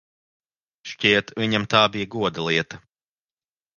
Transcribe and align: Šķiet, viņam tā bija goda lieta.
Šķiet, 0.93 1.33
viņam 1.43 1.67
tā 1.75 1.83
bija 1.97 2.11
goda 2.17 2.47
lieta. 2.49 2.81